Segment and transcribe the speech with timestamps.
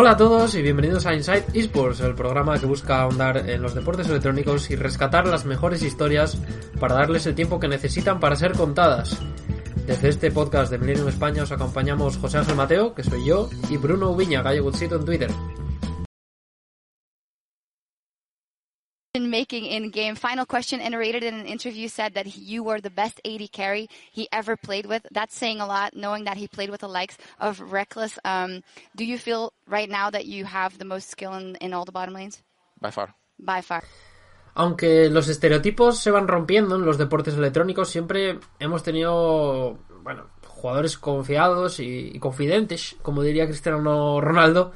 [0.00, 3.74] Hola a todos y bienvenidos a Inside Esports, el programa que busca ahondar en los
[3.74, 6.38] deportes electrónicos y rescatar las mejores historias
[6.78, 9.18] para darles el tiempo que necesitan para ser contadas.
[9.88, 13.76] Desde este podcast de Millennium España os acompañamos José Ángel Mateo, que soy yo, y
[13.76, 15.30] Bruno Ubiña, Gallo Gutsito en Twitter.
[19.26, 20.14] Making in game.
[20.14, 23.88] Final question and narrated in an interview said that you were the best 80 carry
[24.10, 25.06] he ever played with.
[25.10, 28.18] That's saying a lot, knowing that he played with the likes of Reckless.
[28.24, 28.62] Um,
[28.96, 31.92] do you feel right now that you have the most skill in, in all the
[31.92, 32.42] bottom lanes?
[32.80, 33.14] By far.
[33.38, 33.82] By far.
[34.54, 40.98] Aunque los estereotipos se van rompiendo en los deportes electrónicos, siempre hemos tenido, bueno, jugadores
[40.98, 44.72] confiados y, y confidentes, como diría Cristiano Ronaldo,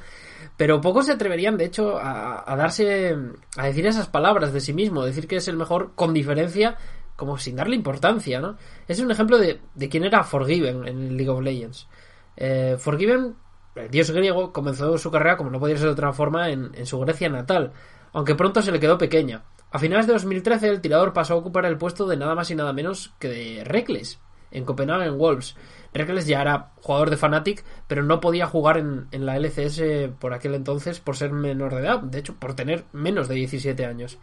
[0.57, 3.17] pero pocos se atreverían, de hecho, a, darse,
[3.57, 6.77] a decir esas palabras de sí mismo, decir que es el mejor con diferencia,
[7.15, 8.57] como sin darle importancia, ¿no?
[8.87, 11.87] Es un ejemplo de, de quién era Forgiven en League of Legends.
[12.37, 13.35] Eh, Forgiven,
[13.75, 16.85] el dios griego, comenzó su carrera, como no podía ser de otra forma, en, en
[16.85, 17.73] su Grecia natal,
[18.11, 19.43] aunque pronto se le quedó pequeña.
[19.71, 22.55] A finales de 2013, el tirador pasó a ocupar el puesto de nada más y
[22.55, 24.19] nada menos que de Reckless,
[24.51, 25.55] en Copenhagen Wolves.
[25.93, 30.33] Reckless ya era jugador de Fnatic, pero no podía jugar en, en, la LCS por
[30.33, 34.17] aquel entonces por ser menor de edad, de hecho, por tener menos de 17 años.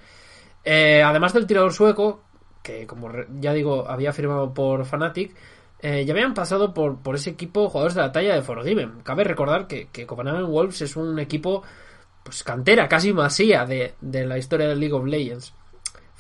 [0.65, 2.23] Eh, además del tirador sueco,
[2.63, 3.11] que como
[3.41, 5.35] ya digo, había firmado por Fnatic,
[5.83, 9.01] eh, ya habían pasado por, por ese equipo jugadores de la talla de Forgiven.
[9.03, 11.63] Cabe recordar que, que Copenhagen Wolves es un equipo
[12.23, 15.55] pues cantera, casi masía de, de la historia de League of Legends.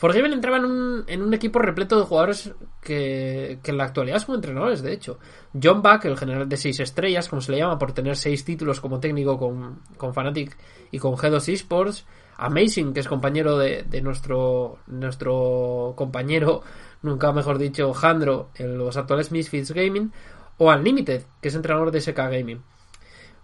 [0.00, 4.36] Forgiven entraba en un, en un, equipo repleto de jugadores que, en la actualidad son
[4.36, 5.18] entrenadores, de hecho.
[5.62, 8.80] John Buck, el general de seis estrellas, como se le llama, por tener seis títulos
[8.80, 10.56] como técnico con, con Fnatic
[10.90, 12.06] y con G2 Esports.
[12.38, 16.62] Amazing, que es compañero de, de nuestro, nuestro compañero,
[17.02, 20.12] nunca mejor dicho, Jandro, en los actuales Misfits Gaming.
[20.56, 22.62] O Unlimited, que es entrenador de SK Gaming.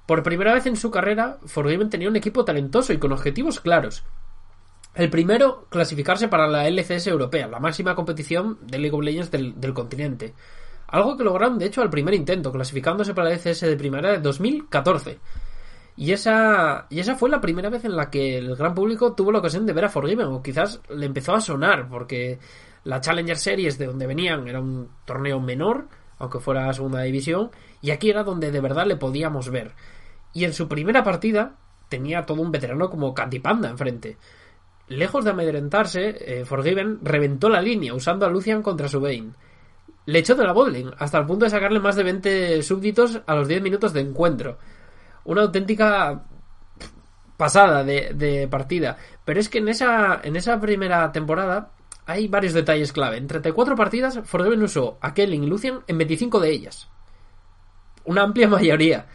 [0.07, 4.05] Por primera vez en su carrera, Forgiven tenía un equipo talentoso y con objetivos claros.
[4.97, 9.75] El primero, clasificarse para la LCS europea, la máxima competición de League of Legends del,
[9.75, 10.33] continente.
[10.89, 14.21] Algo que lograron, de hecho, al primer intento, clasificándose para la LCS de primera de
[14.21, 15.19] 2014.
[15.97, 19.33] Y esa, y esa fue la primera vez en la que el gran público tuvo
[19.33, 22.39] la ocasión de ver a Forgiven, o quizás le empezó a sonar, porque
[22.85, 27.51] la Challenger Series de donde venían era un torneo menor, aunque fuera segunda división,
[27.83, 29.75] y aquí era donde de verdad le podíamos ver.
[30.33, 31.57] Y en su primera partida
[31.91, 34.17] tenía todo un veterano como Candy Panda enfrente.
[34.89, 39.33] Lejos de amedrentarse, eh, Forgiven reventó la línea usando a Lucian contra su Bane.
[40.07, 43.35] Le echó de la botlane hasta el punto de sacarle más de 20 súbditos a
[43.35, 44.59] los 10 minutos de encuentro.
[45.25, 46.23] Una auténtica
[47.37, 48.97] pasada de, de, partida.
[49.25, 51.71] Pero es que en esa, en esa primera temporada
[52.07, 53.17] hay varios detalles clave.
[53.17, 56.89] En 34 partidas, Forgiven usó a Kelly y Lucian en 25 de ellas.
[58.05, 59.07] Una amplia mayoría.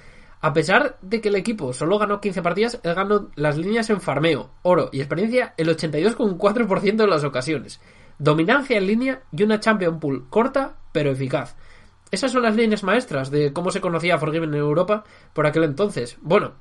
[0.41, 4.01] A pesar de que el equipo solo ganó 15 partidas, él ganó las líneas en
[4.01, 7.79] farmeo, oro y experiencia el 82,4% de las ocasiones.
[8.17, 11.55] Dominancia en línea y una champion pool corta pero eficaz.
[12.09, 15.03] Esas son las líneas maestras de cómo se conocía Forgiven en Europa
[15.33, 16.17] por aquel entonces.
[16.21, 16.53] Bueno,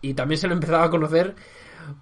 [0.00, 1.34] y también se lo empezaba a conocer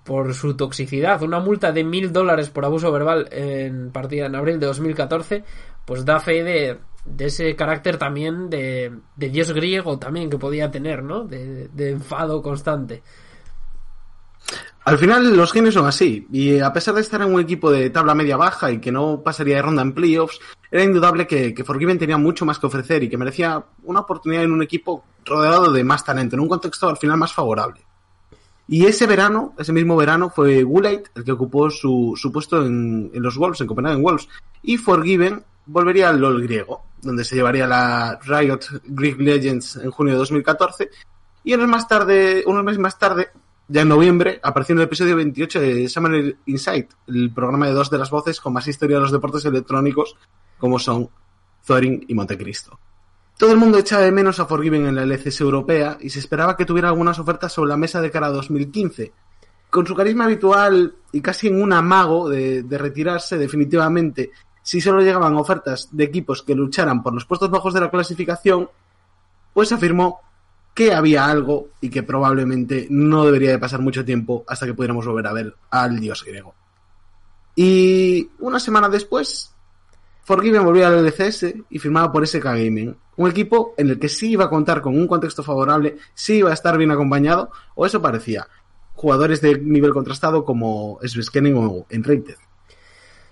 [0.04, 1.22] por su toxicidad.
[1.22, 5.44] Una multa de mil dólares por abuso verbal en partida en abril de 2014,
[5.84, 10.70] pues da fe de, de ese carácter también de, de, dios griego también que podía
[10.70, 11.24] tener, ¿no?
[11.24, 13.02] De, enfado constante.
[14.84, 17.90] Al final los genios son así, y a pesar de estar en un equipo de
[17.90, 20.40] tabla media baja y que no pasaría de ronda en playoffs,
[20.70, 24.42] era indudable que, que Forgiven tenía mucho más que ofrecer y que merecía una oportunidad
[24.42, 27.80] en un equipo rodeado de más talento, en un contexto al final más favorable.
[28.66, 33.10] Y ese verano, ese mismo verano, fue Woolite el que ocupó su, su puesto en,
[33.12, 34.28] en, los Wolves, en Copenhagen Wolves.
[34.62, 40.14] Y Forgiven volvería al LOL griego, donde se llevaría la Riot Greek Legends en junio
[40.14, 40.90] de 2014.
[41.44, 43.30] Y unos, más tarde, unos meses más tarde,
[43.68, 47.90] ya en noviembre, apareció en el episodio 28 de Summer Insight, el programa de dos
[47.90, 50.16] de las voces con más historia de los deportes electrónicos,
[50.58, 51.08] como son
[51.66, 52.78] Thorin y Montecristo.
[53.38, 56.56] Todo el mundo echaba de menos a Forgiven en la LCS europea y se esperaba
[56.56, 59.12] que tuviera algunas ofertas sobre la mesa de cara a 2015.
[59.68, 64.30] Con su carisma habitual y casi en un amago de, de retirarse definitivamente
[64.62, 68.68] si solo llegaban ofertas de equipos que lucharan por los puestos bajos de la clasificación,
[69.52, 70.20] pues afirmó
[70.74, 75.06] que había algo y que probablemente no debería de pasar mucho tiempo hasta que pudiéramos
[75.06, 76.54] volver a ver al dios griego.
[77.54, 79.52] Y una semana después,
[80.24, 84.30] Forgiven volvió al LCS y firmaba por SK Gaming, un equipo en el que sí
[84.30, 88.00] iba a contar con un contexto favorable, sí iba a estar bien acompañado, o eso
[88.00, 88.46] parecía.
[88.94, 92.36] Jugadores de nivel contrastado como Sveskening o Enrated.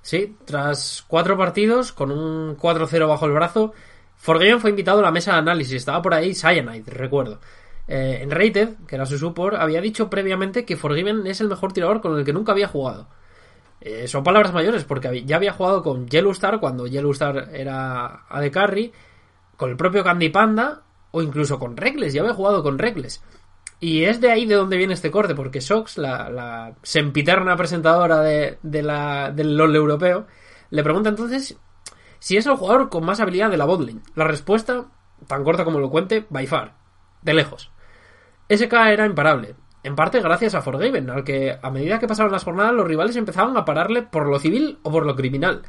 [0.03, 3.73] Sí, tras cuatro partidos, con un 4-0 bajo el brazo,
[4.17, 5.75] Forgiven fue invitado a la mesa de análisis.
[5.75, 7.41] Estaba por ahí Cyanide, recuerdo.
[7.89, 11.73] Eh, en Rated, que era su support, había dicho previamente que Forgiven es el mejor
[11.73, 13.09] tirador con el que nunca había jugado.
[13.81, 18.93] Eh, son palabras mayores, porque ya había jugado con Yellowstar cuando Yellowstar era AD Carry,
[19.57, 22.13] con el propio Candy Panda, o incluso con Regles.
[22.13, 23.23] Ya había jugado con Regles.
[23.81, 28.59] Y es de ahí de donde viene este corte, porque Sox, la, sempiterna presentadora de,
[28.63, 30.27] la, del LOL europeo,
[30.69, 31.59] le pregunta entonces
[32.19, 34.03] si es el jugador con más habilidad de la botlane.
[34.15, 34.85] La respuesta,
[35.27, 36.75] tan corta como lo cuente, by far.
[37.23, 37.71] De lejos.
[38.51, 39.57] SK era imparable.
[39.83, 43.17] En parte gracias a Forgiven, al que a medida que pasaron las jornadas los rivales
[43.17, 45.63] empezaban a pararle por lo civil o por lo criminal.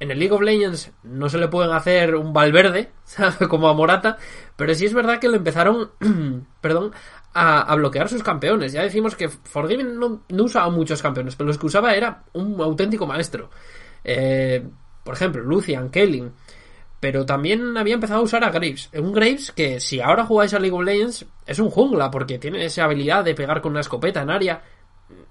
[0.00, 2.90] En el League of Legends no se le pueden hacer un Valverde,
[3.50, 4.16] como a Morata,
[4.56, 5.90] pero sí es verdad que le empezaron,
[6.62, 6.92] perdón,
[7.34, 8.72] a, bloquear sus campeones.
[8.72, 13.06] Ya decimos que Forgiven no, usaba muchos campeones, pero los que usaba era un auténtico
[13.06, 13.50] maestro.
[14.04, 14.66] Eh,
[15.04, 16.32] por ejemplo, Lucian, Kelling.
[17.00, 18.88] Pero también había empezado a usar a Graves.
[18.94, 22.64] Un Graves que si ahora jugáis a League of Legends es un jungla porque tiene
[22.64, 24.62] esa habilidad de pegar con una escopeta en área.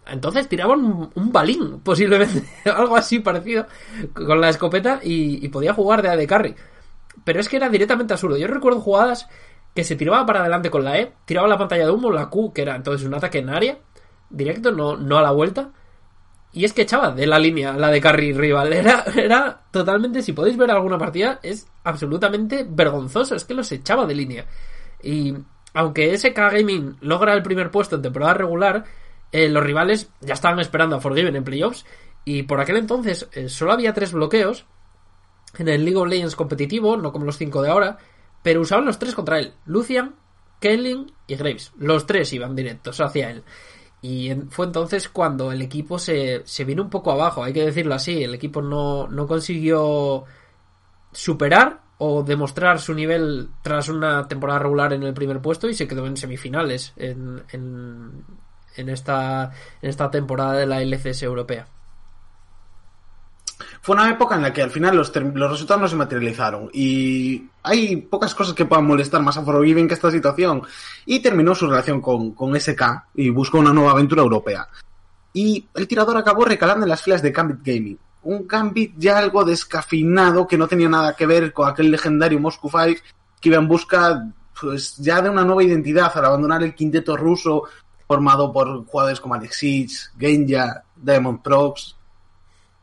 [0.06, 3.68] Entonces tiraban un, balín, posiblemente, algo así parecido,
[4.14, 6.56] con la escopeta y, podía jugar de AD carry.
[7.24, 8.36] Pero es que era directamente absurdo.
[8.36, 9.30] Yo recuerdo jugadas
[9.74, 12.54] que se tiraba para adelante con la E, tiraba la pantalla de humo, la Q,
[12.54, 13.78] que era entonces un ataque en área,
[14.30, 15.72] directo, no, no a la vuelta,
[16.54, 18.74] y es que echaba de la línea la de carry rival.
[18.74, 23.36] Era, era totalmente, si podéis ver alguna partida, es absolutamente vergonzoso.
[23.36, 24.46] Es que los echaba de línea.
[25.02, 25.34] Y
[25.74, 28.84] aunque SK Gaming logra el primer puesto en temporada regular,
[29.32, 31.86] eh, los rivales ya estaban esperando a Forgiven en playoffs.
[32.26, 34.66] Y por aquel entonces eh, solo había tres bloqueos
[35.58, 37.98] en el League of Legends competitivo, no como los cinco de ahora,
[38.44, 40.16] pero usaban los tres contra él: Lucian,
[40.60, 41.72] Kelling y Graves.
[41.78, 43.44] Los tres iban directos hacia él.
[44.02, 47.94] Y fue entonces cuando el equipo se, se vino un poco abajo, hay que decirlo
[47.94, 48.24] así.
[48.24, 50.26] El equipo no, no consiguió
[51.12, 55.88] superar o demostrar su nivel tras una temporada regular en el primer puesto y se
[55.88, 59.52] quedó en semifinales en, en, esta,
[59.84, 61.68] en esta temporada de la LCS europea
[63.82, 67.50] fue una época en la que al final los, los resultados no se materializaron y
[67.64, 70.64] hay pocas cosas que puedan molestar más a Forgiven que esta situación.
[71.06, 72.82] Y terminó su relación con, con SK
[73.16, 74.68] y buscó una nueva aventura europea.
[75.34, 78.00] Y el tirador acabó recalando en las filas de Gambit Gaming.
[78.24, 82.70] Un Gambit ya algo descafinado que no tenía nada que ver con aquel legendario Moscow
[82.70, 83.02] Five
[83.40, 84.28] que iba en busca
[84.60, 87.64] pues ya de una nueva identidad al abandonar el quinteto ruso
[88.08, 91.96] formado por jugadores como Alexis, Genja, Diamond Props.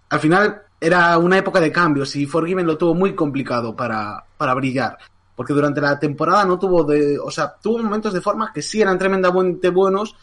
[0.08, 4.54] Al final era una época de cambios y Forgiven lo tuvo muy complicado para, para
[4.54, 4.98] brillar.
[5.34, 7.18] Porque durante la temporada no tuvo de.
[7.18, 10.16] O sea, tuvo momentos de forma que sí eran tremendamente buenos,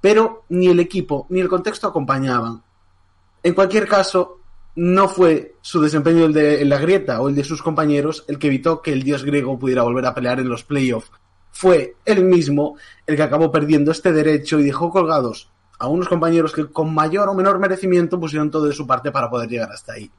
[0.00, 2.62] pero ni el equipo ni el contexto acompañaban.
[3.42, 4.38] En cualquier caso,
[4.76, 8.38] no fue su desempeño el de en la grieta o el de sus compañeros el
[8.38, 11.10] que evitó que el dios griego pudiera volver a pelear en los playoffs.
[11.50, 16.52] Fue él mismo el que acabó perdiendo este derecho y dejó colgados a unos compañeros
[16.52, 19.94] que con mayor o menor merecimiento pusieron todo de su parte para poder llegar hasta
[19.94, 20.10] ahí.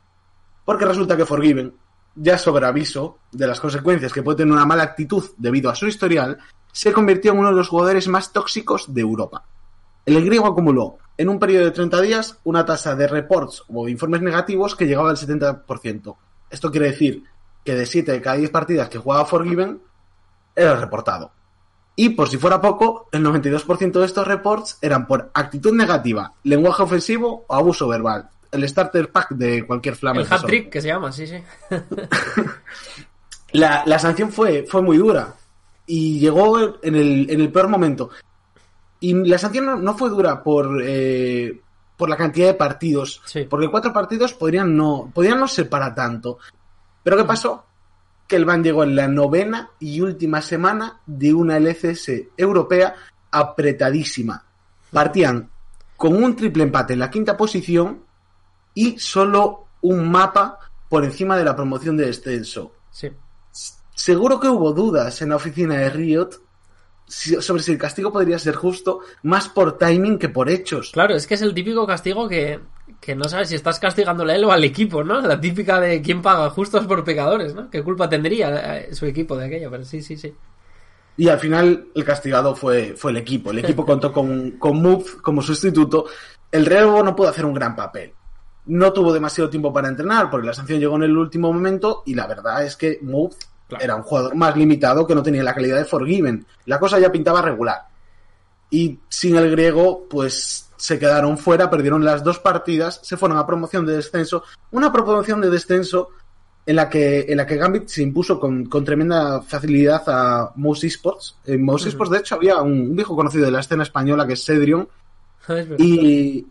[0.65, 1.74] Porque resulta que Forgiven,
[2.15, 5.88] ya sobre aviso de las consecuencias que puede tener una mala actitud debido a su
[5.88, 6.39] historial,
[6.72, 9.44] se convirtió en uno de los jugadores más tóxicos de Europa.
[10.03, 14.24] El griego acumuló, en un periodo de 30 días, una tasa de reports o informes
[14.24, 16.15] negativos que llegaba al 70%.
[16.50, 17.24] Esto quiere decir
[17.63, 19.80] que de 7 de cada 10 partidas que jugaba Forgiven,
[20.56, 21.32] era reportado.
[21.95, 26.83] Y por si fuera poco, el 92% de estos reports eran por actitud negativa, lenguaje
[26.83, 28.29] ofensivo o abuso verbal.
[28.51, 30.25] El starter pack de cualquier flamer.
[30.25, 31.38] El hat trick que se llama, sí, sí.
[33.53, 35.33] la, la, sanción fue, fue muy dura
[35.86, 38.10] y llegó en el, en el peor momento.
[39.00, 41.60] Y la sanción no, fue dura por, eh,
[41.98, 46.38] por la cantidad de partidos, porque cuatro partidos podrían no, podrían no ser para tanto.
[47.03, 47.65] Pero ¿qué pasó?
[48.32, 52.96] Que el Van llegó en la novena y última semana de una LCS europea
[53.30, 54.46] apretadísima.
[54.90, 55.50] Partían
[55.98, 58.06] con un triple empate en la quinta posición
[58.74, 62.72] y solo un mapa por encima de la promoción de descenso.
[63.94, 66.30] Seguro que hubo dudas en la oficina de Riot
[67.12, 70.92] sobre si el castigo podría ser justo, más por timing que por hechos.
[70.94, 72.62] Claro, es que es el típico castigo que,
[73.00, 75.21] que no sabes si estás castigándole a él o al equipo, ¿no?
[75.21, 77.69] La típica de quién paga justos por pecadores, ¿no?
[77.69, 79.69] ¿Qué culpa tendría eh, su equipo de aquello?
[79.71, 80.33] Pero sí, sí, sí.
[81.17, 83.51] Y al final el castigado fue, fue el equipo.
[83.51, 86.05] El equipo contó con, con Move como sustituto.
[86.51, 88.13] El Rebo no pudo hacer un gran papel.
[88.65, 92.13] No tuvo demasiado tiempo para entrenar porque la sanción llegó en el último momento y
[92.15, 93.36] la verdad es que Move
[93.67, 93.86] Claro.
[93.86, 96.45] era un jugador más limitado que no tenía la calidad de Forgiven.
[96.65, 97.88] La cosa ya pintaba regular.
[98.72, 103.46] Y sin el griego, pues se quedaron fuera, perdieron las dos partidas, se fueron a
[103.46, 104.44] promoción de descenso.
[104.72, 106.10] Una promoción de descenso
[106.66, 110.86] en la que, en la que Gambit se impuso con, con tremenda facilidad a Mouse
[110.86, 111.36] Esports.
[111.46, 114.34] En Mouse Esports, de hecho, había un, un viejo conocido de la escena española que
[114.34, 114.88] es Cedrion.
[115.42, 115.75] Es verdad.
[115.78, 116.48] Y,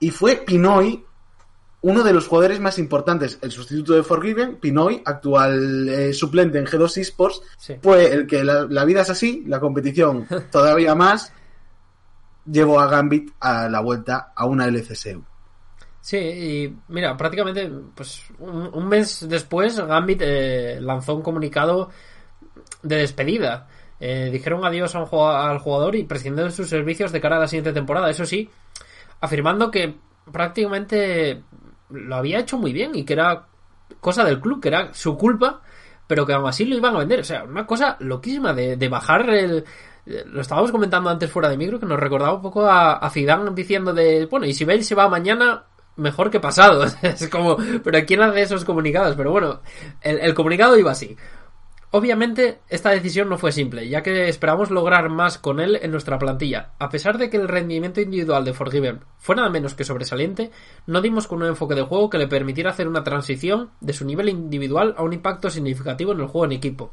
[0.00, 1.04] y fue Pinoy
[1.80, 6.66] uno de los jugadores más importantes, el sustituto de Forgiven, Pinoy, actual eh, suplente en
[6.66, 7.74] G2 Esports, Sí.
[7.80, 11.32] fue el que la, la vida es así, la competición todavía más,
[12.50, 15.24] llevó a Gambit a la vuelta a una LCSU.
[16.00, 21.90] Sí, y mira, prácticamente pues un, un mes después Gambit eh, lanzó un comunicado
[22.82, 23.68] de despedida.
[24.00, 28.10] Eh, dijeron adiós al jugador y prescindieron sus servicios de cara a la siguiente temporada.
[28.10, 28.48] Eso sí,
[29.20, 29.96] afirmando que
[30.30, 31.42] prácticamente
[31.90, 33.46] lo había hecho muy bien y que era
[34.00, 35.62] cosa del club, que era su culpa,
[36.06, 37.20] pero que aún así lo iban a vender.
[37.20, 39.64] O sea, una cosa loquísima de, de bajar el...
[40.26, 43.50] Lo estábamos comentando antes fuera de micro, que nos recordaba un poco a, a Zidane
[43.54, 45.64] diciendo de, bueno, y si Bale se va mañana,
[45.96, 46.84] mejor que pasado.
[47.02, 49.16] es como, pero ¿quién hace esos comunicados?
[49.16, 49.60] Pero bueno,
[50.00, 51.16] el, el comunicado iba así.
[51.90, 56.18] Obviamente, esta decisión no fue simple, ya que esperamos lograr más con él en nuestra
[56.18, 56.72] plantilla.
[56.78, 60.50] A pesar de que el rendimiento individual de Forgiven fue nada menos que sobresaliente,
[60.86, 64.04] no dimos con un enfoque de juego que le permitiera hacer una transición de su
[64.04, 66.92] nivel individual a un impacto significativo en el juego en equipo.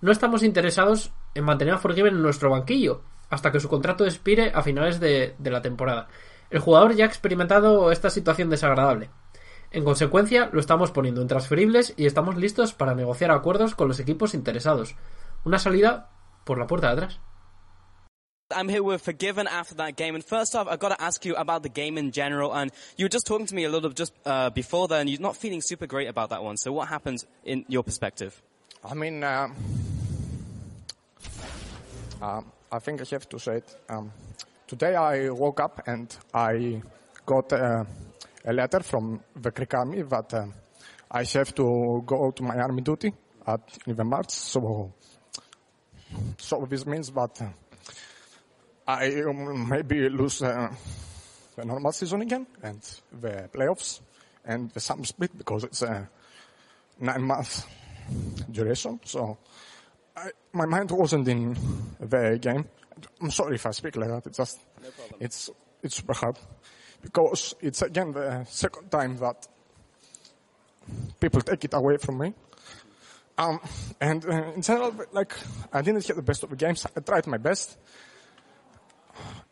[0.00, 4.52] No estamos interesados en mantener a Forgiven en nuestro banquillo, hasta que su contrato expire
[4.54, 6.08] a finales de, la temporada.
[6.50, 9.10] El jugador ya ha experimentado esta situación desagradable.
[9.70, 13.98] En consecuencia, lo estamos poniendo en transferibles y estamos listos para negociar acuerdos con los
[13.98, 14.96] equipos interesados.
[15.44, 16.10] Una salida
[16.44, 17.20] por la puerta de atrás.
[18.54, 21.34] I'm here with Forgiven after that game, and first off, I got to ask you
[21.34, 22.54] about the game in general.
[22.54, 25.08] And you were just talking to me a little just uh, before then.
[25.08, 26.56] You're not feeling super great about that one.
[26.56, 28.40] So what happened in your perspective?
[28.88, 29.48] I mean, uh,
[32.22, 33.76] um, I think I have to say it.
[33.88, 34.12] Um,
[34.68, 36.80] today I woke up and I
[37.24, 37.82] got uh,
[38.44, 40.46] a letter from the Greek army that uh,
[41.10, 43.12] I have to go to my army duty
[43.44, 44.30] at in March.
[44.30, 44.92] So,
[46.38, 47.48] so this means that uh,
[48.86, 50.72] I um, maybe lose uh,
[51.56, 52.80] the normal season again and
[53.20, 54.00] the playoffs
[54.44, 56.08] and the summer split because it's a
[57.00, 57.66] nine month
[58.50, 59.00] duration.
[59.04, 59.38] So
[60.16, 61.56] I, my mind wasn't in
[62.00, 62.64] the game.
[63.20, 64.26] I'm sorry if I speak like that.
[64.26, 64.88] It's just no
[65.20, 65.50] it's
[65.82, 66.38] it's super hard
[67.02, 69.46] because it's again the second time that
[71.20, 72.34] people take it away from me.
[73.38, 73.60] Um,
[74.00, 75.34] and uh, in general, like
[75.72, 76.86] I didn't get the best of the games.
[76.96, 77.76] I tried my best.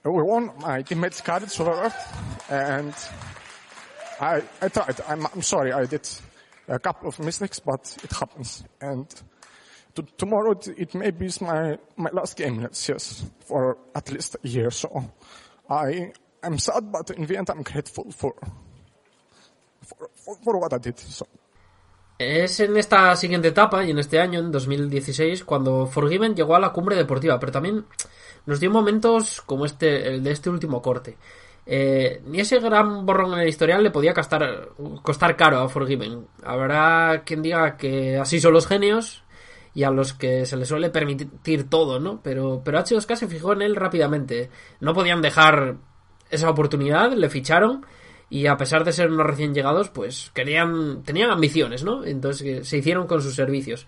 [0.05, 0.51] We won.
[0.61, 1.91] My teammates carried so
[2.51, 2.95] and
[4.21, 5.01] I I tried.
[5.09, 5.73] I'm I'm sorry.
[5.73, 6.09] I did
[6.69, 8.65] a couple of mistakes, but it happens.
[8.81, 9.07] And
[9.95, 14.37] to, tomorrow it, it may be my my last game in LCS for at least
[14.43, 14.71] a year.
[14.71, 15.11] So
[15.69, 18.35] I am sad, but in the end I'm grateful for
[19.83, 20.99] for, for, for what I did.
[20.99, 21.27] So.
[22.17, 26.61] Es en esta siguiente etapa y en este año, en 2016, cuando Forgiven llegó a
[26.61, 27.87] la cumbre deportiva, pero también
[28.47, 31.19] nos dio momentos como este, el de este último corte.
[31.67, 34.69] Eh, ni ese gran borrón en el historial le podía costar,
[35.03, 36.27] costar caro a Forgiven.
[36.45, 39.23] Habrá quien diga que así son los genios
[39.75, 42.21] y a los que se les suele permitir todo, ¿no?
[42.23, 44.51] Pero, pero H2K se fijó en él rápidamente.
[44.81, 45.77] No podían dejar
[46.31, 47.85] esa oportunidad, le ficharon
[48.31, 52.05] y a pesar de ser unos recién llegados, pues querían, tenían ambiciones, ¿no?
[52.05, 53.87] Entonces eh, se hicieron con sus servicios.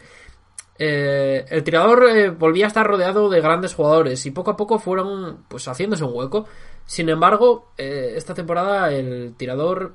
[0.79, 4.79] Eh, el tirador eh, volvía a estar rodeado de grandes jugadores y poco a poco
[4.79, 6.47] fueron pues haciéndose un hueco.
[6.85, 9.95] Sin embargo, eh, esta temporada el tirador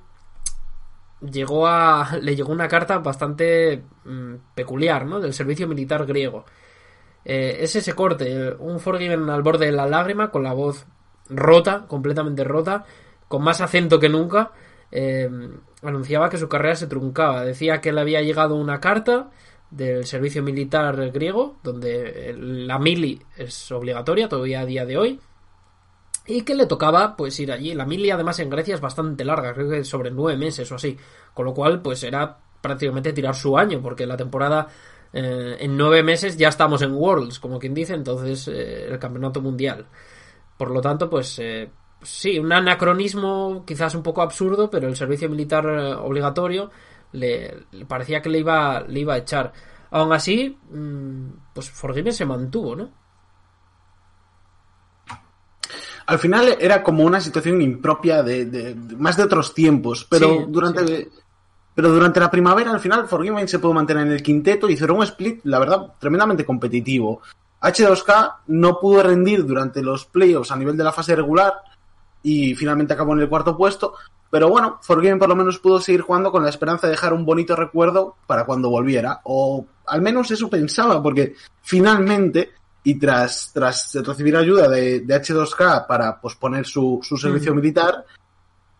[1.22, 5.20] llegó a le llegó una carta bastante mm, peculiar, ¿no?
[5.20, 6.46] Del servicio militar griego.
[7.24, 10.88] Es ese corte, un Forgiven al borde de la lágrima, con la voz
[11.30, 12.86] rota, completamente rota,
[13.28, 14.54] con más acento que nunca,
[15.84, 17.46] anunciaba que su carrera se truncaba.
[17.46, 19.30] Decía que le había llegado una carta
[19.72, 25.20] del servicio militar griego, donde la mili es obligatoria todavía a día de hoy,
[26.28, 27.74] y que le tocaba pues ir allí.
[27.74, 30.98] La mili además en Grecia es bastante larga, creo que sobre nueve meses o así,
[31.34, 34.68] con lo cual pues era prácticamente tirar su año, porque la temporada
[35.14, 39.42] eh, en nueve meses ya estamos en Worlds, como quien dice, entonces eh, el campeonato
[39.42, 39.88] mundial.
[40.58, 41.72] Por lo tanto, pues eh,
[42.04, 46.70] sí, un anacronismo quizás un poco absurdo, pero el servicio militar eh, obligatorio
[47.14, 49.52] le, parecía que le iba, le iba a echar.
[49.92, 52.90] Aún así, mm, pues Forgiven se mantuvo, ¿no?
[56.06, 61.10] Al final era como una situación impropia de, de, más de otros tiempos, pero durante
[61.74, 64.98] pero durante la primavera al final Forgiven se pudo mantener en el quinteto y hicieron
[64.98, 67.22] un split, la verdad, tremendamente competitivo.
[67.62, 71.54] H2K no pudo rendir durante los playoffs a nivel de la fase regular
[72.24, 73.94] y finalmente acabó en el cuarto puesto,
[74.32, 77.26] pero bueno, Forgiven por lo menos pudo seguir jugando con la esperanza de dejar un
[77.26, 82.52] bonito recuerdo para cuando volviera, o al menos eso pensaba, porque finalmente
[82.84, 88.06] y tras, tras recibir ayuda de, de H2K para posponer su, su servicio militar,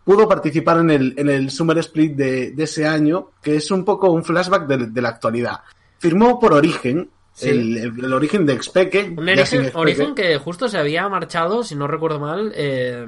[0.04, 3.86] pudo participar en el, en el Summer Split de, de ese año, que es un
[3.86, 5.60] poco un flashback de, de la actualidad.
[6.00, 7.48] Firmó por Origen, Sí.
[7.48, 9.14] el, el- el origen de Expeke.
[9.18, 13.08] Un origen, origen que justo se había marchado, si no recuerdo mal, eh,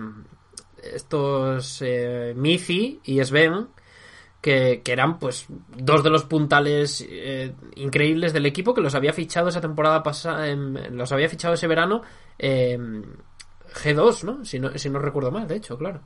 [0.94, 3.68] estos eh, Mizi y Sven,
[4.42, 5.46] que, que eran pues
[5.78, 10.54] dos de los puntales eh, increíbles del equipo que los había fichado esa temporada pasada,
[10.56, 12.02] los había fichado ese verano
[12.38, 12.78] eh,
[13.74, 14.44] G2, ¿no?
[14.46, 14.78] Si, ¿no?
[14.78, 16.02] si no recuerdo mal, de hecho, claro.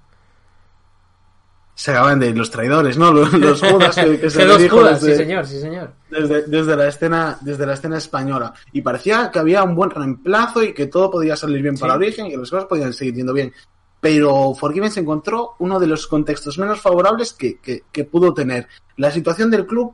[1.75, 3.11] Se acaban de los traidores, ¿no?
[3.13, 5.93] Los, los Judas que, que se G2 dijo Judas, desde- sí señor, sí señor.
[6.09, 10.63] desde, desde la escena desde la escena española y parecía que había un buen reemplazo
[10.63, 11.97] y que todo podía salir bien para Sí.
[11.97, 13.53] Origen y que las cosas podían seguir yendo bien
[13.99, 18.67] pero Forgiven se encontró uno de los contextos menos favorables que, que- que pudo tener.
[18.97, 19.93] La situación del club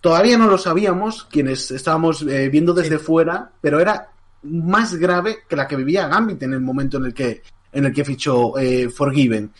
[0.00, 4.10] todavía no lo sabíamos quienes estábamos eh, viendo desde fuera pero era
[4.44, 7.42] más grave que la que vivía Gambit en el momento en el que
[7.72, 9.52] en el que fichó eh, Forgiven.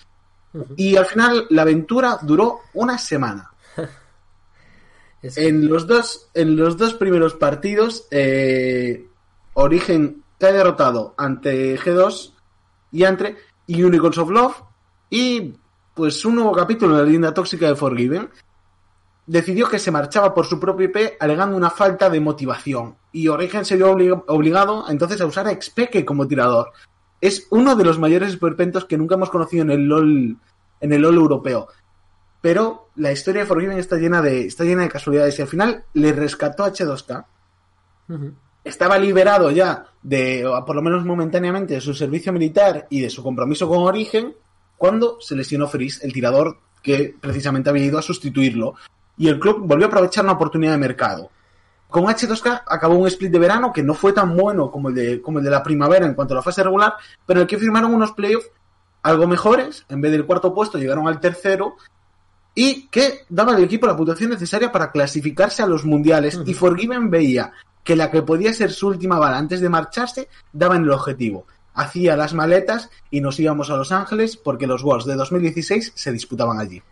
[0.77, 3.51] Y al final la aventura duró una semana.
[5.23, 9.07] Es que- en los dos, en los dos primeros partidos, eh,
[9.55, 12.33] Origen cae derrotado ante G2
[12.93, 14.63] y entre y Unicorns of Love
[15.11, 15.55] y
[15.95, 18.31] pues un nuevo capítulo de la leyenda tóxica de Forgiven
[19.27, 23.65] decidió que se marchaba por su propio IP alegando una falta de motivación y Origen
[23.65, 26.73] se vio obli- obligado entonces a usar a Expeke como tirador.
[27.21, 30.37] Es uno de los mayores esperpentos que nunca hemos conocido en el LoL
[30.81, 31.69] en el LoL europeo
[32.41, 35.85] pero la historia de Forgiven está llena de está llena de casualidades y al final
[35.95, 37.25] le rescató a H2K.
[38.09, 38.35] Ujú.
[38.65, 43.23] Estaba liberado ya de, por lo menos momentáneamente, de su servicio militar y de su
[43.23, 44.35] compromiso con Origen
[44.83, 48.75] cuando se lesionó Freeze, el tirador que precisamente había ido a sustituirlo.
[49.17, 51.31] Y el club volvió a aprovechar una oportunidad de mercado.
[51.89, 55.23] Con H2K acabó un split de verano que no fue tan bueno como el de,
[55.23, 56.95] como el de la primavera en cuanto a la fase regular,
[57.27, 58.51] pero en el que firmaron unos playoffs
[59.03, 59.85] algo mejores.
[59.89, 61.77] En vez del cuarto puesto llegaron al tercero
[62.55, 66.41] y que daban al equipo la puntuación necesaria para clasificarse a los mundiales.
[66.45, 67.53] Y Forgiven veía
[67.85, 71.47] que la que podía ser su última bala antes de marcharse daba en el objetivo.
[71.75, 76.13] Hacía las maletas y nos íbamos a Los Ángeles porque los Worlds de 2016 se
[76.13, 76.83] disputaban allí.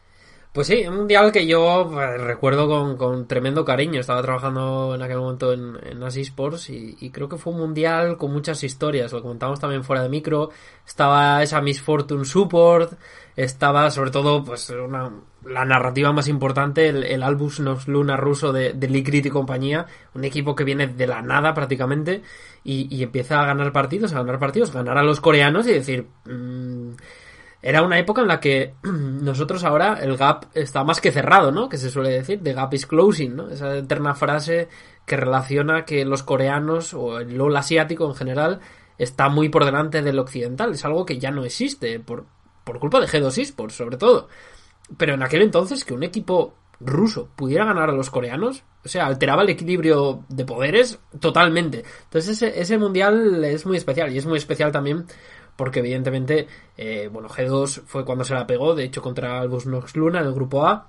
[0.53, 4.01] Pues sí, un mundial que yo eh, recuerdo con, con tremendo cariño.
[4.01, 8.17] Estaba trabajando en aquel momento en, en As Esports y, creo que fue un mundial
[8.17, 9.13] con muchas historias.
[9.13, 10.51] Lo comentamos también fuera de micro.
[10.85, 12.95] Estaba esa Miss Fortune Support.
[13.37, 15.13] Estaba sobre todo pues una,
[15.45, 19.87] la narrativa más importante, el, el Albus Nox Luna ruso de, de Liquid y compañía.
[20.15, 22.23] Un equipo que viene de la nada prácticamente
[22.65, 26.09] y, y empieza a ganar partidos, a ganar partidos, ganar a los coreanos y decir...
[26.25, 26.95] mm,
[27.63, 31.69] era una época en la que nosotros ahora el gap está más que cerrado, ¿no?
[31.69, 33.51] Que se suele decir, the gap is closing, ¿no?
[33.51, 34.69] Esa eterna frase
[35.07, 38.61] que relaciona que los coreanos o el LOL asiático en general
[38.97, 40.73] está muy por delante del occidental.
[40.73, 42.27] Es algo que ya no existe por,
[42.65, 44.29] por culpa de G2 Esports, sobre todo.
[44.97, 49.07] Pero en aquel entonces que un equipo ruso pudiera ganar a los coreanos, o sea,
[49.07, 51.85] alteraba el equilibrio de poderes totalmente.
[52.05, 55.05] Entonces ese, ese mundial es muy especial y es muy especial también
[55.61, 59.95] porque evidentemente, eh, bueno, G2 fue cuando se la pegó, de hecho contra Albus Nox
[59.95, 60.89] Luna en el grupo A.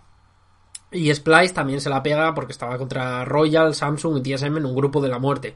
[0.93, 4.73] Y Splice también se la pega porque estaba contra Royal, Samsung y TSM en un
[4.73, 5.55] grupo de la muerte.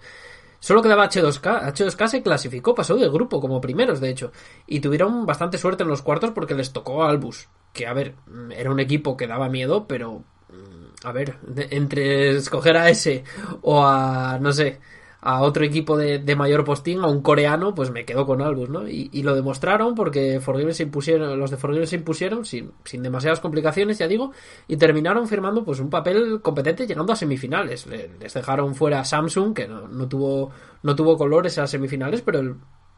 [0.60, 1.62] Solo quedaba H2K.
[1.74, 4.34] H2K se clasificó, pasó del grupo como primeros, de hecho.
[4.68, 7.48] Y tuvieron bastante suerte en los cuartos porque les tocó a Albus.
[7.72, 10.24] Que, a ver, mm, era un equipo que daba miedo, pero...
[10.50, 11.38] mm, A ver,
[11.70, 13.24] entre escoger a ese
[13.62, 14.82] o a, no sé,
[15.28, 18.70] a otro equipo de, de mayor postín, a un coreano, pues me quedo con Albus,
[18.70, 18.88] ¿no?
[18.88, 23.02] Y, y lo demostraron porque Forgiven se impusieron, los de Forgiven se impusieron sin, sin
[23.02, 24.32] demasiadas complicaciones, ya digo,
[24.68, 27.88] y terminaron firmando pues un papel competente llegando a semifinales.
[27.88, 30.52] Le- Les dejaron fuera a Samsung, que no, no tuvo,
[30.84, 32.56] no tuvo color esas semifinales, pero el-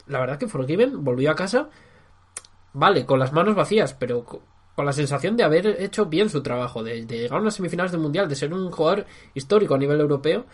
[0.07, 1.69] la verdad que Forgiven volvió a casa,
[2.73, 4.41] vale, con las manos vacías, pero co-
[4.75, 7.91] con la sensación de haber hecho bien su trabajo, de, de llegar a unas semifinales
[7.91, 10.45] del Mundial, de ser un jugador histórico a nivel europeo.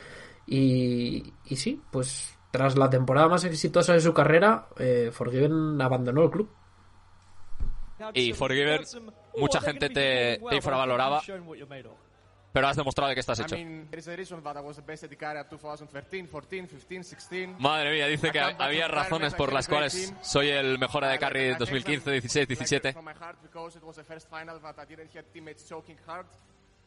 [0.46, 6.24] Y, y sí, pues tras la temporada más exitosa de su carrera, eh, Forgiven abandonó
[6.24, 6.50] el club.
[8.14, 8.82] Y Forgiven,
[9.38, 11.22] mucha gente te, te infravaloraba.
[12.52, 13.56] pero has demostrado que estás hecho.
[13.56, 16.68] mean, there is a reason that I was the best AD carry at 2013, 14,
[16.68, 17.56] 15, 16.
[17.58, 21.40] Madre mía, dice que había razones por I las cuales soy el mejor de carry
[21.40, 22.94] I de thank 2015, them, 16, like, 17.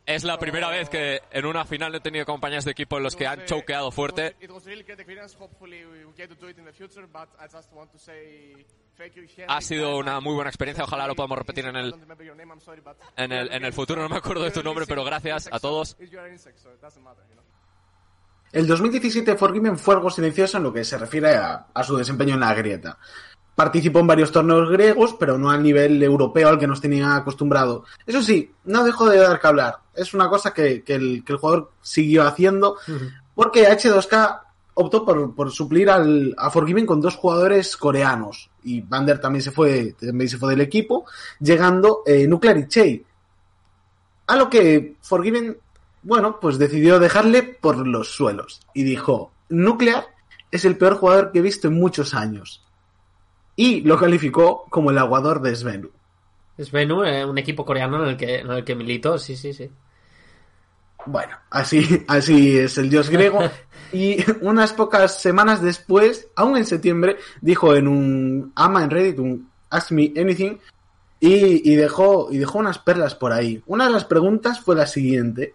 [0.07, 3.17] Es la primera vez que en una final he tenido compañeros de equipo en los
[3.17, 4.37] que han choqueado fuerte.
[9.49, 11.95] Ha sido una muy buena experiencia, ojalá lo podamos repetir en el,
[13.17, 14.01] en el, en el futuro.
[14.01, 15.97] No me acuerdo de tu nombre, pero gracias a todos.
[18.53, 22.35] El 2017 Forgiven fue algo silencioso en lo que se refiere a, a su desempeño
[22.35, 22.97] en la grieta.
[23.57, 27.85] Participó en varios torneos griegos, pero no al nivel europeo al que nos tenía acostumbrado.
[28.07, 29.79] Eso sí, no dejó de dar que hablar.
[29.95, 32.77] Es una cosa que, que el, que el jugador siguió haciendo,
[33.35, 34.43] porque H2K
[34.79, 38.51] optó por, por suplir al, a Forgiven con dos jugadores coreanos.
[38.63, 41.07] Y Bander también se fue, también se fue del equipo,
[41.41, 43.07] llegando eh, Nuclear y Chey.
[44.27, 45.57] A lo que Forgiven,
[46.03, 48.61] bueno, pues decidió dejarle por los suelos.
[48.75, 50.09] Y dijo, Nuclear
[50.51, 52.66] es el peor jugador que he visto en muchos años.
[53.57, 55.91] Y lo calificó como el aguador de Svenu.
[56.59, 59.71] Svenu, eh, un equipo coreano en el que, en el que militó, sí, sí, sí.
[61.07, 63.41] Bueno, así, así es el dios griego.
[63.93, 69.49] Y unas pocas semanas después, aún en septiembre, dijo en un ama en Reddit, un
[69.71, 70.59] Ask Me Anything,
[71.21, 73.63] y, y dejó, y dejó unas perlas por ahí.
[73.65, 75.55] Una de las preguntas fue la siguiente.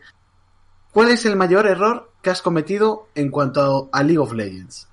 [0.93, 4.87] ¿Cuál es el mayor error que has cometido en cuanto a League of Legends?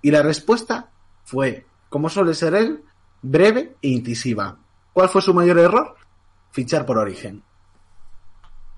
[0.00, 0.88] Y la respuesta
[1.22, 2.82] fue, como suele ser él,
[3.20, 4.56] breve e incisiva.
[4.94, 5.94] ¿Cuál fue su mayor error?
[6.52, 7.42] Fichar por Origen.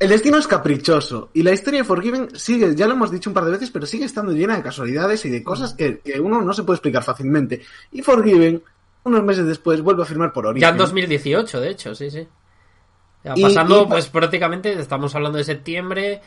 [0.01, 3.35] El destino es caprichoso y la historia de Forgiven sigue, ya lo hemos dicho un
[3.35, 6.42] par de veces, pero sigue estando llena de casualidades y de cosas que, que uno
[6.42, 7.62] no se puede explicar fácilmente.
[7.92, 8.61] Y Forgiven,
[9.05, 10.62] unos meses después, vuelve a firmar por Origen.
[10.62, 12.27] Ya en 2018, de hecho, sí, sí.
[13.22, 16.20] Ya Y- pasando, y- pues prácticamente, estamos hablando de septiembre,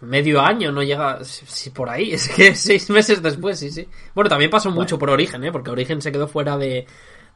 [0.00, 3.88] medio año, no llega, si por ahí, es que seis meses después, sí, sí.
[4.14, 5.52] Bueno, también pasó mucho por Origen, ¿eh?
[5.52, 6.86] Porque Origen se quedó fuera de,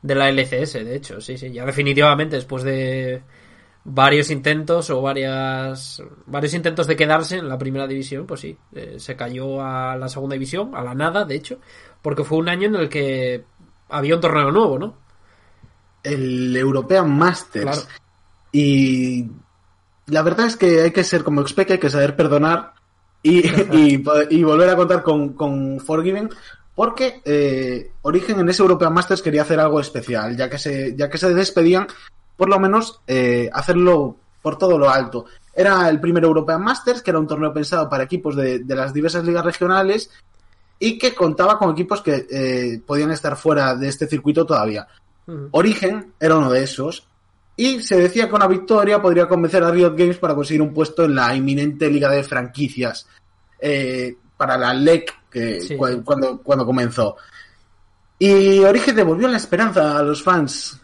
[0.02, 1.52] de la LCS, de hecho, sí, sí.
[1.52, 3.22] Ya definitivamente, después de
[3.86, 8.94] varios intentos o varias varios intentos de quedarse en la primera división, pues sí, eh,
[8.98, 11.58] se cayó a la segunda división, a la nada, de hecho,
[12.00, 13.44] porque fue un año en el que
[13.90, 15.04] había un torneo nuevo, ¿no?
[16.04, 17.64] el European Masters.
[17.64, 17.82] Claro.
[18.52, 19.26] Y
[20.06, 22.72] la verdad es que hay que ser como Expec, hay que saber perdonar
[23.22, 26.30] y, y, y volver a contar con, con Forgiven.
[26.74, 31.08] Porque eh, Origen en ese European Masters quería hacer algo especial, ya que se, ya
[31.08, 31.86] que se despedían,
[32.36, 35.26] por lo menos eh, hacerlo por todo lo alto.
[35.54, 38.92] Era el primer European Masters, que era un torneo pensado para equipos de, de las
[38.92, 40.10] diversas ligas regionales
[40.80, 44.86] y que contaba con equipos que eh, podían estar fuera de este circuito todavía.
[45.52, 47.06] Origen era uno de esos.
[47.56, 51.04] Y se decía que una victoria podría convencer a Riot Games para conseguir un puesto
[51.04, 53.06] en la inminente liga de franquicias
[53.60, 55.76] eh, para la LEC que Sí.
[55.76, 57.16] cu- cuando, cuando comenzó.
[58.18, 60.80] Y Origen devolvió la esperanza a los fans.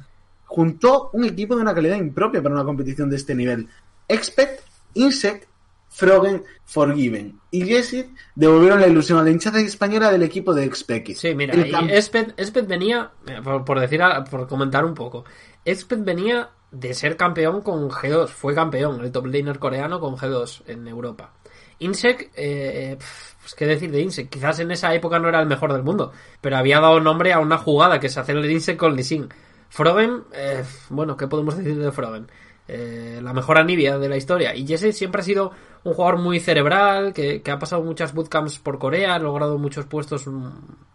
[0.46, 3.68] Juntó un equipo de una calidad impropia para una competición de este nivel.
[4.08, 4.60] Expect,
[4.94, 5.48] Insect,
[5.88, 8.06] Frogen, Forgiven y Jessit
[8.36, 11.14] devolvieron la ilusión a la hinchada española del equipo de Expect.
[11.16, 11.54] Sí, mira,
[11.88, 15.24] Esped venía, eh, por, por decir, por comentar un poco,
[15.64, 20.62] Esped venía de ser campeón con G2, fue campeón, el top laner coreano con G2
[20.66, 21.32] en Europa.
[21.80, 22.96] Insec, eh,
[23.40, 26.12] pues qué decir de Insec, quizás en esa época no era el mejor del mundo,
[26.40, 29.28] pero había dado nombre a una jugada que es hacer el Insec con Lee Sin.
[29.68, 32.26] Frogen, eh, bueno, ¿qué podemos decir de Frogen?
[32.72, 34.54] Eh, la mejor Anivia de la historia.
[34.54, 35.50] Y Jesse siempre ha sido
[35.82, 39.86] un jugador muy cerebral, que, que ha pasado muchas bootcamps por Corea, ha logrado muchos
[39.86, 40.28] puestos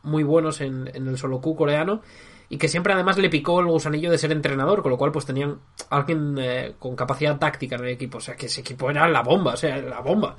[0.04, 2.02] muy buenos en, en el solo Q coreano,
[2.50, 5.26] y que siempre además le picó el gusanillo de ser entrenador, con lo cual pues
[5.26, 8.20] tenían alguien eh, con capacidad táctica en el equipo.
[8.20, 10.36] O sea, que ese equipo era la bomba, o sea, la bomba.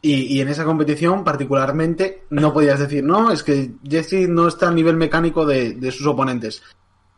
[0.00, 4.68] Y, y en esa competición, particularmente, no podías decir, no, es que Jesse no está
[4.68, 6.62] a nivel mecánico de, de sus oponentes.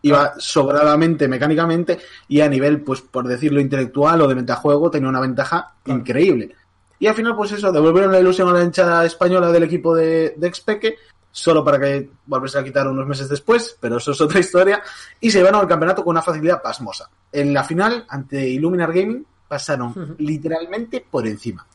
[0.03, 5.21] Iba sobradamente mecánicamente y a nivel, pues por decirlo, intelectual o de metajuego, tenía una
[5.21, 6.55] ventaja increíble.
[6.99, 10.35] Y al final, pues eso, devolvieron la ilusión a la hinchada española del equipo de,
[10.37, 10.97] de Expeque,
[11.31, 14.83] solo para que volviese a quitar unos meses después, pero eso es otra historia,
[15.21, 17.09] y se llevaron al campeonato con una facilidad pasmosa.
[17.33, 21.67] En la final, ante Illuminar Gaming, pasaron literalmente por encima.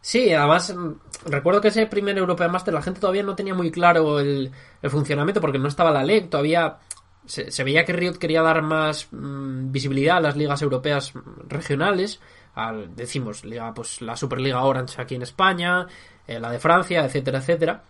[0.00, 0.92] Sí, además mm,
[1.26, 4.90] recuerdo que ese primer European Master la gente todavía no tenía muy claro el, el
[4.90, 6.78] funcionamiento porque no estaba la LEC, todavía
[7.26, 11.48] se, se veía que Riot quería dar más mm, visibilidad a las ligas europeas mm,
[11.48, 12.20] regionales,
[12.54, 15.86] al, decimos, liga, pues la Superliga Orange aquí en España,
[16.26, 17.82] eh, la de Francia, etcétera, etcétera.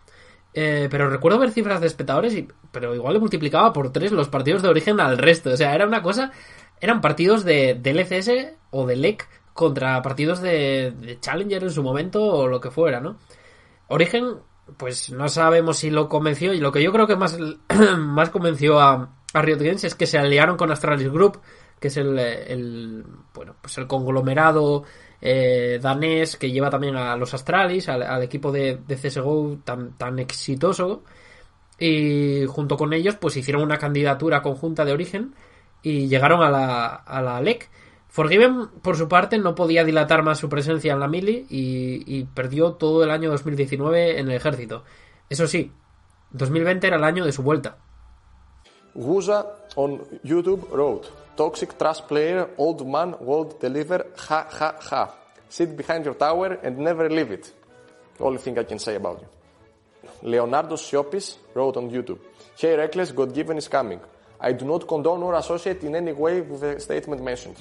[0.58, 4.30] Eh, pero recuerdo ver cifras de espectadores, y, pero igual le multiplicaba por tres los
[4.30, 5.50] partidos de origen al resto.
[5.50, 6.32] O sea, era una cosa.
[6.80, 8.30] Eran partidos de, de LCS
[8.70, 13.00] o de LEC contra partidos de, de Challenger en su momento o lo que fuera,
[13.00, 13.18] ¿no?
[13.88, 14.36] Origen,
[14.78, 17.36] pues no sabemos si lo convenció y lo que yo creo que más,
[17.98, 21.38] más convenció a, a Riot Games es que se aliaron con Astralis Group,
[21.78, 24.84] que es el, el bueno, pues el conglomerado
[25.20, 31.02] eh, danés que lleva también a los Astralis, al, equipo de, CSGO tan, exitoso.
[31.78, 35.34] Y junto con ellos, pues hicieron una candidatura conjunta de origen
[35.82, 37.68] y llegaron a la, a la LEC.
[38.08, 42.72] Forgiven, por su parte, no podía dilatar más su presencia en la mili y, perdió
[42.72, 44.84] todo el año 2019 en el ejército.
[45.28, 45.70] Eso sí,
[46.30, 47.76] 2020 era el año de su vuelta.
[48.94, 55.14] Guza on YouTube wrote, Toxic trash player, old man, won't deliver, ha ha ha.
[55.48, 57.52] Sit behind your tower and never leave it.
[58.18, 59.28] Only thing I can say about you.
[60.22, 62.18] Leonardo Siopis wrote on YouTube,
[62.56, 64.00] Hey Reckless, God given is coming.
[64.40, 67.56] I do not condone or associate in any way with the statement mentioned.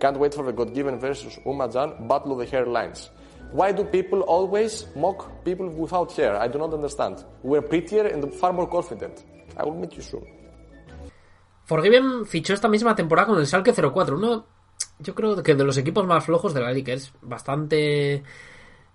[0.00, 3.10] Can't wait for the God given versus Umajan Battle of the Hairlines.
[3.52, 6.36] Why do people always mock people without hair?
[6.36, 7.22] I do not understand.
[7.42, 9.24] We're prettier and far more confident.
[9.56, 10.39] I will meet you soon.
[11.70, 14.44] Forgiven fichó esta misma temporada con el Salke 04, uno
[14.98, 18.24] yo creo que de los equipos más flojos de la liga, es bastante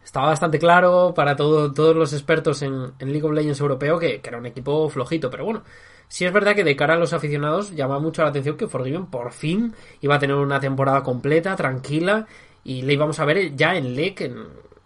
[0.03, 4.19] estaba bastante claro para todo, todos los expertos en, en, League of Legends europeo que,
[4.21, 5.63] era un equipo flojito, pero bueno,
[6.09, 9.05] sí es verdad que de cara a los aficionados llama mucho la atención que Forgiven
[9.05, 12.27] por fin iba a tener una temporada completa, tranquila,
[12.65, 14.35] y le íbamos a ver ya en LEC, en,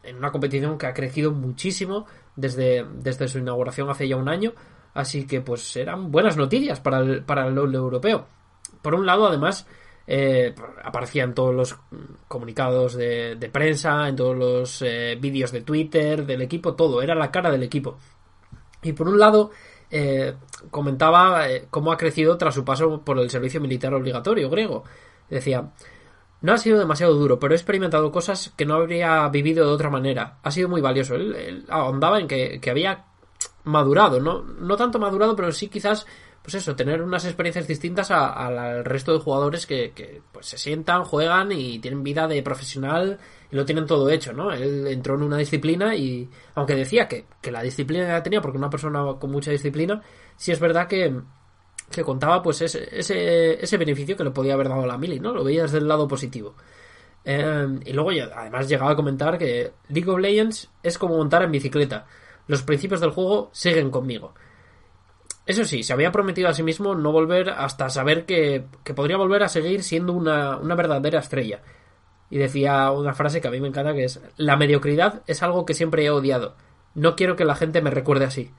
[0.04, 4.54] en una competición que ha crecido muchísimo desde, desde su inauguración hace ya un año,
[4.94, 8.28] así que pues eran buenas noticias para el, para el europeo.
[8.82, 9.68] Por un lado, además,
[10.08, 11.78] eh, aparecía en todos los
[12.28, 17.16] comunicados de, de prensa, en todos los eh, vídeos de Twitter del equipo, todo, era
[17.16, 17.98] la cara del equipo.
[18.82, 19.52] Y por un lado,
[19.92, 20.36] eh,
[20.72, 24.84] comentaba cómo ha crecido tras su paso por el servicio militar obligatorio griego.
[25.30, 25.72] Decía,
[26.42, 29.90] no ha sido demasiado duro, pero he experimentado cosas que no habría vivido de otra
[29.90, 30.38] manera.
[30.42, 31.16] Ha sido muy valioso.
[31.16, 33.06] Él, él ahondaba en que, que había
[33.64, 34.42] madurado, ¿no?
[34.42, 36.06] No tanto madurado, pero sí quizás
[36.42, 41.04] pues eso, tener unas experiencias distintas al resto de jugadores que, que, pues se sientan,
[41.04, 43.20] juegan y tienen vida de profesional
[43.52, 44.52] y lo tienen todo hecho, ¿no?
[44.52, 48.58] Él entró en una disciplina y, aunque decía que, que la disciplina la tenía porque
[48.58, 50.02] una persona con mucha disciplina,
[50.38, 51.14] sí es verdad que,
[51.92, 55.20] que contaba pues ese, ese, ese beneficio que le podía haber dado a la Mili,
[55.20, 55.34] ¿no?
[55.34, 56.56] Lo veía desde el lado positivo.
[57.26, 61.52] Eh, y luego además llegaba a comentar que League of Legends es como montar en
[61.52, 62.08] bicicleta.
[62.50, 64.34] Los principios del juego siguen conmigo.
[65.46, 69.18] Eso sí, se había prometido a sí mismo no volver hasta saber que, que podría
[69.18, 71.62] volver a seguir siendo una, una, verdadera estrella.
[72.32, 75.64] Y decía una frase que a mí me encanta que es, la mediocridad es algo
[75.64, 76.56] que siempre he odiado.
[76.96, 78.52] No quiero que la gente me recuerde así.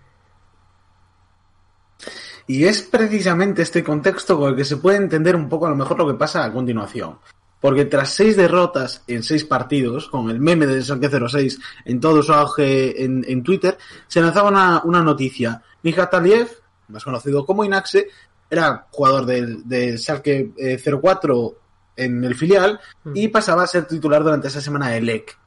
[2.46, 5.76] Y es precisamente este contexto con el que se puede entender un poco a lo
[5.76, 7.18] mejor lo que pasa a continuación.
[7.60, 12.22] Porque tras seis derrotas en seis partidos, con el meme del Sanque 06 en todo
[12.22, 15.62] su auge en, en Twitter, se lanzaba una, una noticia.
[16.10, 16.48] Taliev,
[16.88, 18.08] más conocido como Inaxe,
[18.48, 21.56] era jugador del, del Schalke eh, 04
[21.96, 23.12] en el filial mm.
[23.14, 25.39] y pasaba a ser titular durante esa semana de LEC.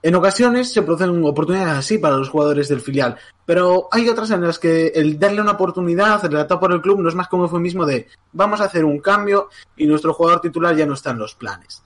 [0.00, 4.42] En ocasiones se producen oportunidades así para los jugadores del filial, pero hay otras en
[4.42, 7.44] las que el darle una oportunidad, el relato por el club, no es más como
[7.44, 11.18] eufemismo de vamos a hacer un cambio y nuestro jugador titular ya no está en
[11.18, 11.82] los planes.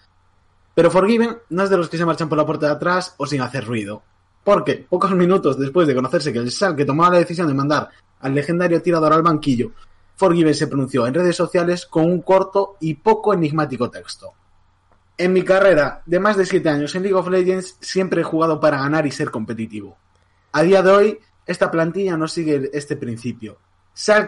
[0.74, 3.26] Pero Forgiven no es de los que se marchan por la puerta de atrás o
[3.26, 4.02] sin hacer ruido.
[4.44, 7.88] Porque pocos minutos después de conocerse que el Schalke tomaba la decisión de mandar
[8.20, 9.70] al legendario tirador al banquillo,
[10.16, 14.34] Forgiven se pronunció en redes sociales con un corto y poco enigmático texto.
[15.22, 18.58] En mi carrera de más de 7 años en League of Legends siempre he jugado
[18.58, 19.96] para ganar y ser competitivo.
[20.50, 23.56] A día de hoy, esta plantilla no sigue este principio.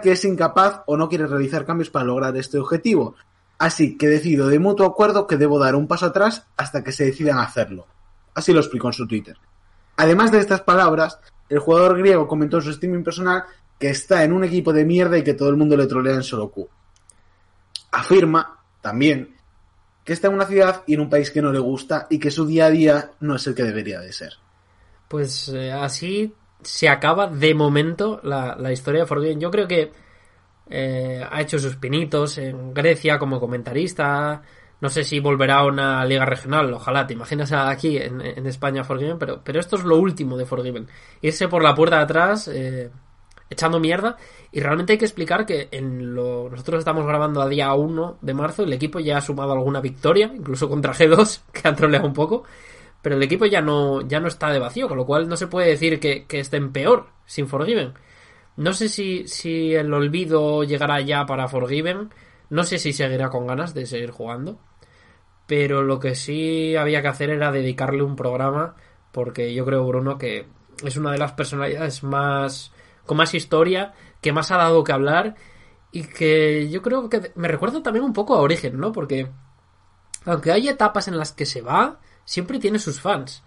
[0.00, 3.16] Que es incapaz o no quiere realizar cambios para lograr este objetivo.
[3.58, 7.06] Así que decido de mutuo acuerdo que debo dar un paso atrás hasta que se
[7.06, 7.88] decidan hacerlo.
[8.32, 9.36] Así lo explicó en su Twitter.
[9.96, 13.42] Además de estas palabras, el jugador griego comentó en su streaming personal
[13.80, 16.22] que está en un equipo de mierda y que todo el mundo le trolea en
[16.22, 16.68] solo Q.
[17.90, 19.34] Afirma, también,
[20.04, 22.30] que está en una ciudad y en un país que no le gusta y que
[22.30, 24.34] su día a día no es el que debería de ser.
[25.08, 29.40] Pues eh, así se acaba de momento la, historia de Forgiven.
[29.40, 29.92] Yo creo que
[30.68, 34.42] eh, ha hecho sus pinitos en Grecia como comentarista.
[34.80, 38.84] No sé si volverá a una liga regional, ojalá, te imaginas aquí en, en España
[38.84, 40.86] Forgiven, pero, pero esto es lo último de Forgiven.
[41.22, 42.90] Irse por la puerta de atrás, eh,
[43.54, 44.16] echando mierda.
[44.52, 48.34] Y realmente hay que explicar que en lo, nosotros estamos grabando a día 1 de
[48.34, 52.12] marzo, el equipo ya ha sumado alguna victoria, incluso contra G2, que ha troleado un
[52.14, 52.44] poco.
[53.02, 55.46] Pero el equipo ya no, ya no está de vacío, con lo cual no se
[55.46, 57.94] puede decir que, que estén peor sin Forgiven.
[58.56, 62.10] No sé si, si el olvido llegará ya para Forgiven.
[62.50, 64.58] No sé si seguirá con ganas de seguir jugando.
[65.46, 68.76] pero lo que sí había que hacer era dedicarle un programa,
[69.12, 70.46] porque yo creo, Bruno, que
[70.84, 72.72] es una de las personalidades más
[73.06, 75.34] con más historia, que más ha dado que hablar
[75.92, 78.92] y que yo creo que me recuerda también un poco a Origen, ¿no?
[78.92, 79.30] Porque
[80.24, 83.42] aunque hay etapas en las que se va, siempre tiene sus fans.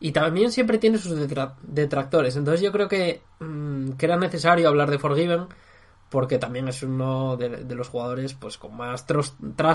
[0.00, 2.36] Y también siempre tiene sus detra- detractores.
[2.36, 5.46] Entonces yo creo que, mm, que era necesario hablar de Forgiven.
[6.10, 9.30] Porque también es uno de, los jugadores pues con más trash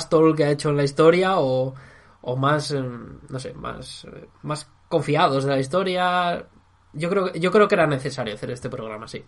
[0.09, 1.39] talk que ha hecho en la historia.
[1.39, 1.73] O,
[2.21, 6.47] o más, em, no sé, más, eh, más confiados de la historia.
[6.93, 9.23] Yo creo, yo creo que era necesario hacer este programa, sí.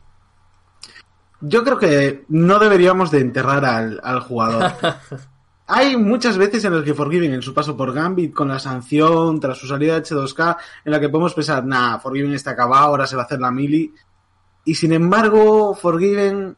[1.42, 4.72] Yo creo que no deberíamos de enterrar al, al jugador.
[5.68, 9.40] Hay muchas veces en las que Forgiving, en su paso por Gambit, con la sanción,
[9.40, 13.06] tras su salida de H2K, en la que podemos pensar, nah, Forgiving está acabado, ahora
[13.06, 13.94] se va a hacer la mili.
[14.66, 16.58] Y sin embargo, Forgiven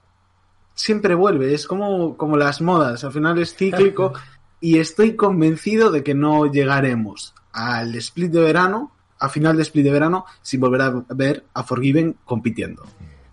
[0.73, 4.13] siempre vuelve, es como, como las modas, al final es cíclico
[4.61, 9.85] y estoy convencido de que no llegaremos al split de verano, a final de split
[9.85, 12.83] de verano, sin volver a ver a Forgiven compitiendo.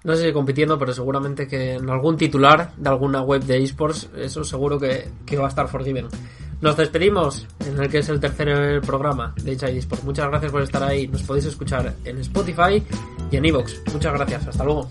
[0.05, 4.09] No sé si compitiendo, pero seguramente que en algún titular de alguna web de esports,
[4.17, 6.07] eso seguro que, que va a estar Forgiven.
[6.61, 10.05] Nos despedimos en el que es el tercer programa de Inside Esports.
[10.05, 11.09] Muchas gracias por estar ahí.
[11.09, 12.83] Nos podéis escuchar en Spotify
[13.31, 13.81] y en Evox.
[13.93, 14.49] Muchas gracias.
[14.49, 14.91] Hasta luego.